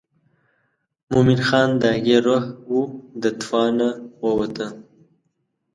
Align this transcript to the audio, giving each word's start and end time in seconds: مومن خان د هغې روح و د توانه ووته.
مومن 1.11 1.39
خان 1.47 1.69
د 1.81 1.83
هغې 1.95 2.17
روح 2.25 2.43
و 2.69 2.77
د 3.21 3.23
توانه 3.41 3.89
ووته. 4.25 4.67